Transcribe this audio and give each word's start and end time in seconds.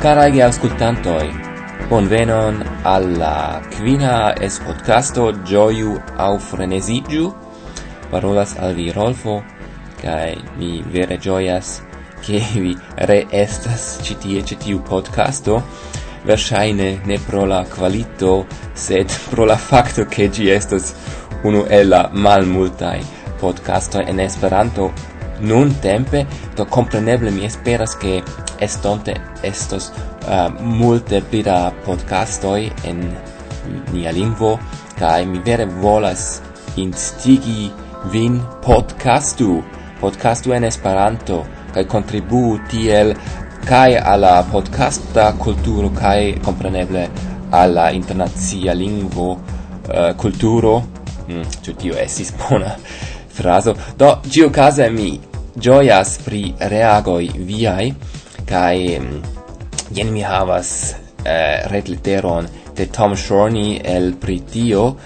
Caragi 0.00 0.40
auscultantoi, 0.40 1.26
bonvenon 1.90 2.62
alla 2.88 3.60
quina 3.68 4.32
es 4.32 4.56
podcasto 4.64 5.26
Gioiu 5.44 5.98
au 6.16 6.38
Frenesigiu. 6.40 7.34
Parolas 8.08 8.54
al 8.56 8.72
vi 8.78 8.88
Rolfo, 8.96 9.42
cae 10.00 10.38
mi 10.56 10.80
vere 10.88 11.18
gioias 11.18 11.82
che 12.24 12.40
vi 12.64 12.72
re 12.94 13.26
estas 13.28 14.00
citie 14.00 14.42
citiu 14.42 14.80
podcasto, 14.80 15.62
versaine 16.24 17.02
ne 17.04 17.18
pro 17.18 17.44
la 17.44 17.66
qualito, 17.68 18.46
sed 18.72 19.12
pro 19.28 19.44
la 19.44 19.58
facto 19.58 20.06
che 20.06 20.30
gi 20.30 20.48
estos 20.48 20.94
unu 21.42 21.66
el 21.68 21.88
la 21.88 22.08
malmultai 22.10 23.04
podcasto 23.38 24.00
en 24.00 24.20
Esperanto 24.20 25.09
nun 25.40 25.74
tempe 25.80 26.26
do 26.56 26.66
compreneble 26.66 27.30
mi 27.30 27.44
esperas 27.44 27.96
che 27.96 28.22
estonte 28.58 29.14
estos 29.42 29.92
uh, 30.26 30.50
multe 30.60 31.20
pli 31.22 31.42
da 31.42 31.72
podcastoi 31.84 32.72
en 32.84 33.16
nia 33.92 34.12
lingvo 34.12 34.58
kai 34.98 35.26
mi 35.26 35.38
vere 35.38 35.66
volas 35.66 36.40
instigi 36.76 37.70
vin 38.12 38.40
podcastu 38.60 39.62
podcastu 40.00 40.52
en 40.52 40.64
esperanto 40.64 41.44
kai 41.72 41.84
contribu 41.84 42.60
tiel 42.68 43.14
kai 43.64 43.96
alla 43.96 44.44
podcasta 44.50 45.32
kulturo 45.32 45.90
kai 45.90 46.38
compreneble 46.44 47.08
alla 47.50 47.90
internazia 47.90 48.72
lingvo 48.72 49.30
uh, 49.32 50.12
kulturo 50.16 50.84
mm, 51.28 51.42
tio 51.76 51.96
esis 51.96 52.32
bona 52.32 52.76
fraso 53.40 53.74
do 53.96 54.20
gio 54.28 54.50
casa 54.50 54.90
mi 54.90 55.29
gioias 55.56 56.18
pri 56.24 56.54
reagoi 56.70 57.30
viai, 57.46 57.90
kai 58.46 58.98
mm, 58.98 59.22
jen 59.96 60.12
mi 60.12 60.22
havas 60.22 60.94
eh, 61.24 61.66
retleteron 61.70 62.48
de 62.76 62.86
Tom 62.86 63.16
Shorney 63.16 63.80
el 63.84 64.14
pritio, 64.14 64.96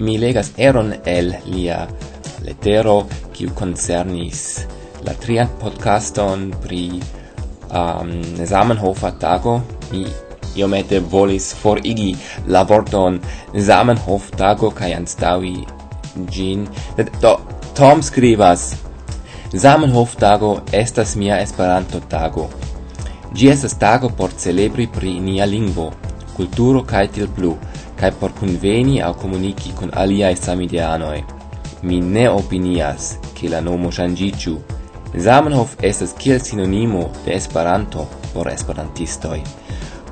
mi 0.00 0.18
legas 0.18 0.52
eron 0.56 0.94
el 1.04 1.34
lia 1.46 1.86
letero, 2.46 3.06
kiu 3.34 3.50
concernis 3.54 4.64
la 5.06 5.14
trian 5.14 5.50
podcaston 5.60 6.48
pri 6.62 7.00
um, 7.70 8.10
Zamenhofa 8.46 9.12
tago, 9.18 9.60
mi 9.92 10.06
iomete 10.58 11.00
volis 11.00 11.52
forigi 11.54 12.14
la 12.46 12.64
vorton 12.64 13.20
Zamenhof 13.54 14.30
tago, 14.38 14.70
kai 14.70 14.94
anstawi 14.94 15.56
gin, 16.30 16.66
do 17.20 17.36
Tom 17.78 18.02
scrivas 18.02 18.74
Zamenhof-tago 19.52 20.60
estas 20.72 21.14
mia 21.16 21.38
Esperanto-tago. 21.40 22.50
Gi 23.32 23.48
estas 23.48 23.78
tago 23.80 24.10
por 24.12 24.30
celebri 24.36 24.86
pri 24.86 25.14
nia 25.20 25.46
lingvo, 25.48 25.86
kulturo 26.36 26.82
kaj 26.84 27.06
tiel 27.14 27.30
plu, 27.36 27.54
kaj 27.96 28.10
por 28.20 28.34
kunveni 28.36 28.98
aŭ 29.02 29.14
komuniki 29.22 29.72
kun 29.78 29.94
aliaj 29.94 30.34
samideanoj. 30.36 31.22
Mi 31.82 32.00
ne 32.00 32.26
opinias, 32.30 33.14
ke 33.38 33.48
la 33.48 33.62
nomo 33.64 33.88
ŝanĝiĝu. 33.88 34.54
Zamenhof 35.16 35.72
estas 35.80 36.12
kiel 36.18 36.44
sinonimo 36.44 37.06
de 37.24 37.32
Esperanto 37.32 38.04
por 38.34 38.52
esperantistoj. 38.52 39.40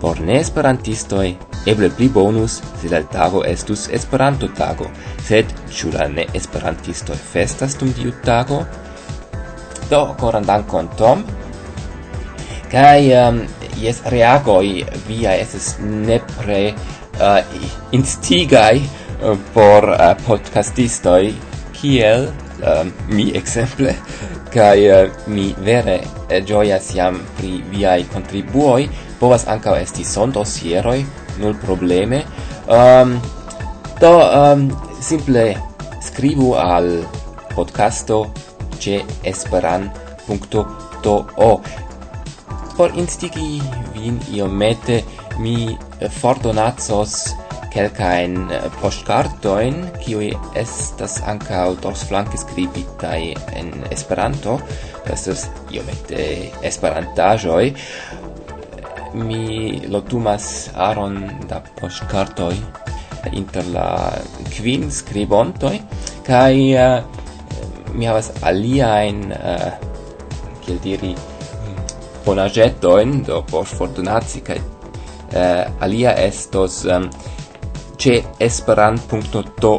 Por 0.00 0.20
neesperantistoj 0.20 1.26
eble 1.68 1.90
pli 1.90 2.08
bonus 2.08 2.62
se 2.80 2.88
la 2.88 3.02
tago 3.02 3.44
estus 3.44 3.90
Esperanto-tago, 3.92 4.88
sed 5.28 5.52
ĉu 5.68 5.92
la 5.92 6.08
neesperantistoj 6.08 7.20
festas 7.36 7.76
dum 7.76 7.92
tiu 7.92 8.16
tago? 8.24 8.64
Do, 9.90 10.14
koran 10.18 10.46
dankon, 10.46 10.88
Tom. 10.98 11.24
Kai 12.70 13.12
um, 13.14 13.40
ehm, 13.40 13.42
jes 13.78 14.00
reagoi 14.10 14.84
via 15.06 15.36
es 15.38 15.76
nepre 15.80 16.62
eh, 16.66 16.74
uh, 17.20 17.40
instigai 17.92 18.80
uh, 18.80 19.30
eh, 19.30 19.38
por 19.54 19.92
eh, 19.92 20.10
uh, 20.10 20.16
podcastistoi 20.26 21.34
kiel 21.76 22.26
um, 22.64 22.90
mi 23.12 23.30
exemple 23.36 23.94
kai 24.54 24.88
uh, 24.90 25.12
mi 25.26 25.52
vere 25.64 26.00
uh, 26.02 26.40
gioias 26.44 26.90
jam 26.96 27.20
pri 27.36 27.60
viai 27.70 28.06
contribuoi 28.12 28.88
povas 29.20 29.46
ankaŭ 29.48 29.76
esti 29.80 30.04
son 30.04 30.32
dosieroj 30.32 30.98
nul 31.38 31.54
probleme. 31.62 32.24
Um, 32.66 33.16
do 34.00 34.12
um, 34.18 34.68
simple 35.00 35.54
scrivu 36.02 36.54
al 36.58 37.04
podcasto 37.54 38.26
ce 38.78 39.02
esperan.to 39.24 40.64
por 42.76 42.90
instigi 42.94 43.62
vin 43.94 44.20
iomete 44.36 45.00
mi 45.40 45.76
fordonacos 46.20 47.16
kelkajn 47.76 48.36
poŝtkartojn 48.80 49.82
kiuj 50.00 50.30
estas 50.56 51.18
ankaŭ 51.28 51.66
dorsflanke 51.84 52.40
skribitaj 52.40 53.20
en 53.60 53.72
Esperanto 53.92 54.56
estas 55.12 55.46
iomete 55.72 56.24
esperantaĵoj. 56.70 57.64
Mi 59.16 59.80
lotumas 59.92 60.70
aron 60.88 61.20
da 61.48 61.60
poŝtkartoj 61.80 62.54
inter 63.36 63.68
la 63.74 63.88
kvin 64.56 64.90
skribontoj 64.92 65.76
kaj 66.26 66.54
uh, 66.76 67.15
mi 67.96 68.06
havas 68.08 68.30
aliaen, 68.44 69.22
uh, 69.32 69.54
eh, 69.54 69.72
kiel 70.64 70.80
diri, 70.84 71.14
bonagetoin, 72.26 73.22
do 73.24 73.42
por 73.50 73.66
fortunaci, 73.66 74.42
kai 74.44 74.58
uh, 74.60 74.66
eh, 75.32 75.64
alia 75.80 76.12
estos 76.26 76.84
um, 76.84 77.08
ce 77.96 78.22
esperant.to 78.38 79.74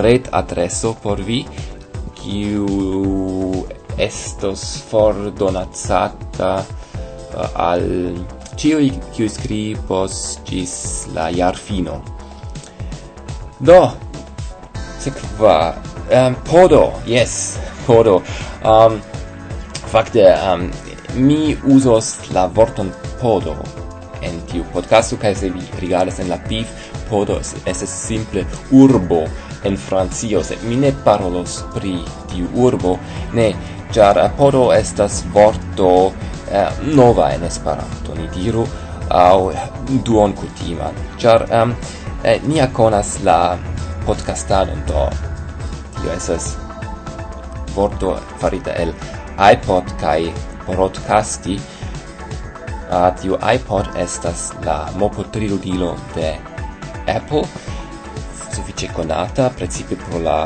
red 0.00 0.28
adresso 0.32 0.94
por 1.02 1.20
vi, 1.20 1.42
kiu 2.16 3.66
estos 3.98 4.64
fordonacata 4.88 6.54
uh, 6.64 7.50
al 7.68 7.84
ciui 8.56 8.92
kiu 9.12 9.28
scribos 9.28 10.38
gis 10.48 11.08
la 11.14 11.28
jarfino. 11.34 12.00
Do, 13.60 13.80
sekva 15.02 15.91
um, 16.10 16.34
podo 16.50 16.92
yes 17.06 17.58
podo. 17.86 18.22
Um, 18.64 19.00
fakte 19.92 20.24
um, 20.34 20.70
mi 21.14 21.56
usos 21.64 22.30
la 22.32 22.46
vorton 22.46 22.92
podo 23.20 23.56
en 24.22 24.40
tiu 24.50 24.64
podcasto 24.72 25.16
kaj 25.20 25.34
se 25.34 25.50
vi 25.50 25.60
rigardas 25.80 26.18
en 26.18 26.30
la 26.30 26.38
PIF 26.48 26.68
podo 27.10 27.40
estas 27.66 27.90
simple 28.06 28.44
urbo 28.70 29.24
en 29.64 29.76
Francio 29.76 30.42
se 30.44 30.56
mi 30.62 30.76
ne 30.76 30.92
parolos 31.04 31.62
pri 31.74 31.98
tiu 32.32 32.48
urbo. 32.54 32.98
Ne 33.34 33.52
ĉar 33.92 34.30
podo 34.38 34.70
estas 34.72 35.24
vorto 35.34 35.90
uh, 36.06 36.14
nova 36.94 37.32
en 37.34 37.44
Esperanto 37.44 38.14
ni 38.16 38.28
diru 38.34 38.66
au 39.10 39.52
duon 40.04 40.32
kutima 40.32 40.90
ĉar 41.18 41.44
um, 41.62 41.74
eh, 42.24 42.40
ni 42.46 42.60
konas 42.72 43.18
la 43.24 43.58
podcastadon 44.06 44.82
do 44.86 45.31
Tio 46.02 46.12
esas 46.12 46.56
vorto 47.76 48.16
farita 48.40 48.74
el 48.74 48.90
iPod 49.38 49.86
kai 50.00 50.32
broadcasti. 50.66 51.60
A 52.92 53.06
uh, 53.08 53.12
tiu 53.16 53.38
iPod 53.38 53.94
estas 53.96 54.50
la 54.66 54.90
mopo 55.00 55.24
triludilo 55.32 55.94
de 56.16 56.34
Apple 57.06 57.46
suffice 58.52 58.90
conata 58.92 59.48
precipe 59.56 59.96
pro 59.96 60.20
la 60.20 60.42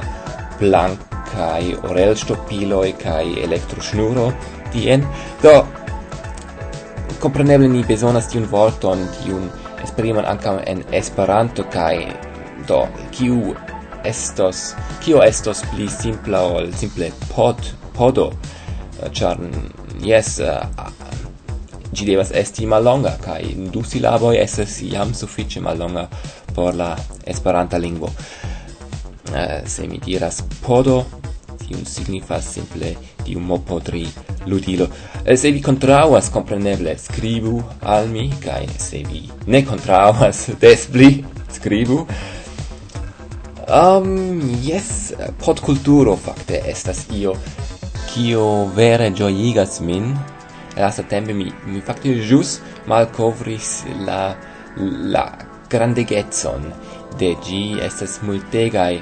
plankai 0.61 1.75
orel 1.89 2.15
stopilo 2.17 2.85
kai 3.03 3.41
elektrosnuro 3.43 4.29
tien. 4.71 5.03
Do 5.43 5.65
compreneble 7.21 7.69
ni 7.69 7.83
bezonas 7.83 8.29
tiun 8.31 8.47
vorton 8.47 9.09
tiun 9.19 9.49
esprimon 9.83 10.29
ankaŭ 10.29 10.61
en 10.67 10.85
Esperanto 10.93 11.65
kai 11.73 12.13
do 12.69 12.85
kiu 13.11 13.57
estos, 14.07 14.73
kio 15.05 15.23
estos 15.25 15.63
pli 15.73 15.89
simpla 15.91 16.43
ol 16.47 16.73
simple 16.75 17.11
pod, 17.35 17.61
podo, 17.97 18.31
eh, 19.03 19.11
char, 19.13 19.41
yes, 20.05 20.39
eh, 20.41 20.63
gi 21.97 22.05
devas 22.05 22.31
esti 22.35 22.67
malonga, 22.67 23.17
kai 23.23 23.55
du 23.73 23.83
silaboi 23.85 24.37
esas 24.41 24.81
jam 24.93 25.15
suffice 25.15 25.61
malonga 25.61 26.09
por 26.55 26.75
la 26.75 26.97
esperanta 27.25 27.79
lingvo. 27.79 28.11
Uh, 29.27 29.67
se 29.67 29.87
mi 29.89 29.99
diras 29.99 30.43
podo, 30.63 31.05
tiun 31.61 31.85
signifas 31.85 32.47
simple 32.55 32.95
tiu 33.25 33.41
mopodri 33.41 34.07
ludilo. 34.47 34.87
Se 35.35 35.51
vi 35.51 35.63
contrauas, 35.63 36.31
compreneble, 36.31 36.95
scribu 36.99 37.63
al 37.83 38.09
mi, 38.09 38.29
kai 38.45 38.69
se 38.79 39.03
vi 39.09 39.27
ne 39.47 39.65
contrauas, 39.67 40.47
des 40.63 40.87
pli, 40.93 41.25
scribu, 41.53 42.05
Um, 43.67 44.39
yes, 44.63 45.13
podkulturo 45.45 46.13
fakte 46.17 46.61
estas 46.71 47.01
io 47.11 47.33
kio 48.07 48.45
vere 48.77 49.09
ĝojigas 49.11 49.81
min. 49.83 50.13
Lastatempe 50.79 51.35
mi 51.35 51.49
mi 51.67 51.81
fakte 51.83 52.13
jus 52.29 52.61
malcovris 52.87 53.71
la 54.07 54.37
la 55.17 55.25
grandegetson 55.71 56.69
de 57.19 57.33
gi 57.43 57.81
estas 57.83 58.21
multegai 58.23 59.01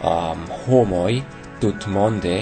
um, 0.00 0.40
homoj 0.64 1.20
tutmonde 1.60 2.40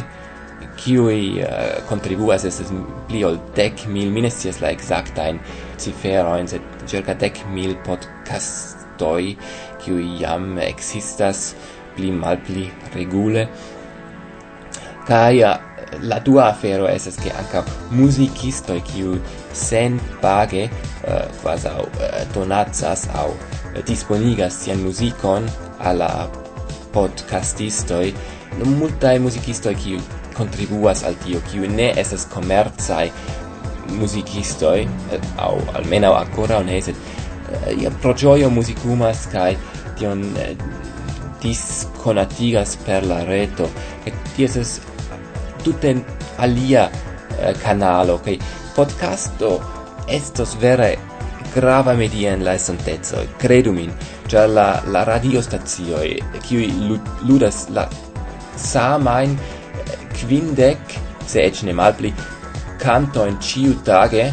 kiui 0.76 1.42
uh, 1.44 1.80
contribuas 1.88 2.44
es 2.48 2.60
pli 3.08 3.22
ol 3.26 3.38
dec 3.56 3.86
mil, 3.92 4.10
mi 4.12 4.24
ne 4.24 4.30
scias 4.32 4.60
la 4.62 4.72
exactain 4.74 5.40
ciferoin, 5.80 6.48
sed 6.48 6.64
circa 6.88 7.16
dec 7.18 7.42
mil 7.52 7.76
podcastoi 7.86 9.36
kiui 9.84 10.18
jam 10.20 10.56
existas 10.62 11.54
pli 11.96 12.12
mal 12.12 12.40
pli 12.46 12.68
regule. 12.94 13.46
Kai 15.06 15.42
uh, 15.46 15.56
la 16.02 16.18
dua 16.20 16.48
afero 16.50 16.88
es 16.88 17.06
che 17.22 17.30
anca 17.30 17.64
musicistoi 17.90 18.80
kiu 18.82 19.20
sen 19.52 20.00
page 20.20 20.68
uh, 21.06 21.24
quasi 21.42 21.68
uh, 21.68 22.24
donatsas 22.34 23.08
au 23.14 23.30
uh, 23.30 23.82
disponigas 23.86 24.64
sian 24.64 24.82
musicon 24.82 25.46
alla 25.78 26.28
podcastistoi 26.92 28.14
multae 28.64 29.18
musicistoi 29.18 29.74
qui 29.74 30.00
contribuas 30.36 31.04
al 31.04 31.16
tio, 31.24 31.40
kiu 31.50 31.68
ne 31.70 31.92
estas 31.96 32.26
komercaj 32.32 33.10
musicistoi, 33.96 34.86
au 35.38 35.60
almeno 35.74 36.12
ancora 36.14 36.62
ne, 36.66 36.80
sed 36.82 36.96
eh, 36.96 37.76
ia 37.82 37.90
pro 38.02 38.14
gioio 38.14 38.50
musicumas 38.50 39.26
cae 39.32 39.56
tion 39.98 40.24
eh, 40.42 40.54
disconatigas 41.42 42.76
per 42.86 43.06
la 43.06 43.22
reto, 43.24 43.68
et 44.04 44.14
ties 44.36 44.56
es 44.60 44.76
tuten 45.64 46.02
alia 46.42 46.88
eh, 47.38 47.54
canalo, 47.62 48.18
cae 48.24 48.38
podcasto 48.76 49.56
estos 50.08 50.56
vere 50.60 50.96
grava 51.54 51.94
media 51.94 52.34
en 52.34 52.44
la 52.44 52.54
esantezzo, 52.54 53.22
credu 53.40 53.72
min, 53.72 53.92
cia 54.28 54.46
la, 54.46 54.82
la 54.92 55.04
e 55.16 56.40
qui 56.42 56.66
ludas 57.22 57.68
la 57.70 57.88
samain 58.56 59.38
quindec, 60.16 60.98
se 61.26 61.44
ec 61.44 61.62
ne 61.62 61.72
malpli, 61.72 62.12
cantoin 62.80 63.38
ciu 63.40 63.74
tage, 63.84 64.32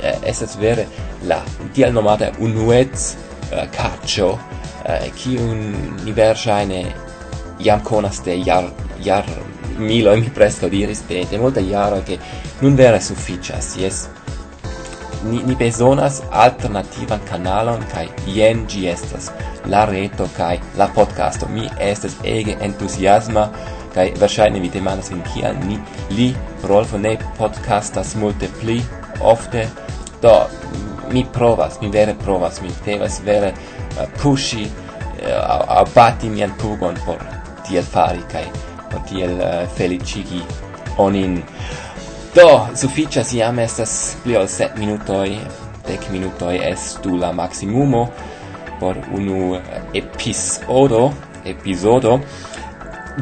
eh, 0.00 0.18
esas 0.22 0.56
vere 0.56 0.86
la 1.26 1.42
tial 1.74 1.92
nomata 1.92 2.30
unuez 2.38 3.16
uh, 3.50 3.66
caccio, 3.74 4.38
eh, 4.84 5.10
eh 5.10 5.38
un 5.40 6.00
niver 6.04 6.36
shine 6.36 6.94
iam 7.58 7.82
conas 7.82 8.22
de 8.22 8.36
iar, 8.36 8.70
iar 9.02 9.24
milo, 9.78 10.16
mi 10.16 10.30
presto 10.30 10.68
diris, 10.68 11.02
de, 11.08 11.24
de 11.30 11.38
multa 11.38 11.60
iaro, 11.60 12.02
che 12.04 12.18
nun 12.60 12.74
vere 12.74 13.00
sufficias, 13.00 13.76
yes, 13.76 14.08
ni, 15.24 15.42
ni 15.42 15.54
besonas 15.54 16.22
alternativan 16.30 17.20
kanalon 17.28 17.82
kai 17.92 18.06
jen 18.26 18.66
gi 18.68 18.86
estas 18.88 19.30
la 19.66 19.84
reto 19.84 20.28
kai 20.36 20.58
la 20.76 20.88
podcasto. 20.94 21.48
Mi 21.48 21.68
estas 21.80 22.16
ege 22.24 22.56
entusiasma, 22.60 23.48
kai 23.94 24.12
wahrscheinlich 24.20 24.62
vi 24.62 24.68
demandas 24.68 25.10
vin 25.10 25.22
kial 25.22 25.56
ni. 25.66 25.78
Li 26.10 26.34
Rolfo 26.64 26.98
ne 26.98 27.16
podcastas 27.38 28.14
multe 28.14 28.48
pli 28.60 28.82
ofte. 29.20 29.68
Do 30.22 30.46
mi 31.12 31.24
provas 31.32 31.80
mi 31.80 31.90
vere 31.92 32.14
provas 32.14 32.60
mi 32.60 32.68
devas 32.84 33.20
vere 33.24 33.48
eh, 33.48 34.02
uh, 34.02 34.08
pushi 34.22 34.64
uh, 34.64 35.28
eh, 35.28 35.80
abati 35.80 36.28
mian 36.28 36.52
pugon 36.58 36.94
por 37.06 37.18
tiel 37.68 37.84
fari 37.84 38.22
kai 38.32 38.44
por 38.90 39.00
tiel 39.08 39.38
uh, 39.40 39.68
felicigi 39.76 40.42
onin. 40.98 41.42
Do 42.34 42.68
sufficias 42.74 43.32
iam 43.32 43.58
estas 43.58 44.16
pli 44.22 44.36
ol 44.36 44.48
set 44.48 44.76
minutoi 44.76 45.38
dec 45.86 46.10
minutoi 46.10 46.58
estu 46.70 47.16
la 47.16 47.32
maximumo 47.32 48.08
por 48.80 48.96
unu 49.14 49.60
episodo 49.94 51.12
episodo 51.44 52.20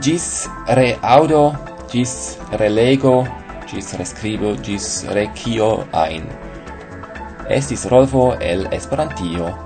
gis 0.01 0.49
reaudo, 0.69 1.53
gis 1.91 2.39
relego, 2.53 3.27
gis 3.67 3.95
rescribo, 3.99 4.55
gis 4.63 5.05
recio 5.11 5.87
ein. 5.93 6.29
Estis 7.49 7.87
Rolfo 7.91 8.35
el 8.41 8.67
Esperantio. 8.73 9.66